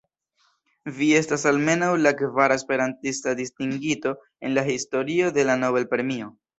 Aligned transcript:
Vi 0.95 1.09
estas 1.19 1.45
almenaŭ 1.51 1.91
la 2.07 2.15
kvara 2.23 2.59
esperantista 2.63 3.37
distingito 3.43 4.17
en 4.51 4.59
la 4.59 4.69
historio 4.75 5.33
de 5.41 5.49
la 5.53 5.63
Nobel-premio. 5.67 6.37